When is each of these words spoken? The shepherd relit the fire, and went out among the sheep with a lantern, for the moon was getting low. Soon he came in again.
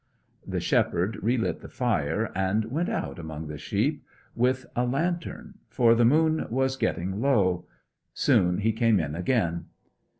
The 0.47 0.59
shepherd 0.59 1.19
relit 1.21 1.59
the 1.61 1.69
fire, 1.69 2.31
and 2.33 2.65
went 2.71 2.89
out 2.89 3.19
among 3.19 3.45
the 3.45 3.59
sheep 3.59 4.03
with 4.35 4.65
a 4.75 4.83
lantern, 4.83 5.59
for 5.69 5.93
the 5.93 6.05
moon 6.05 6.47
was 6.49 6.75
getting 6.75 7.21
low. 7.21 7.67
Soon 8.11 8.57
he 8.57 8.71
came 8.71 8.99
in 8.99 9.13
again. 9.13 9.65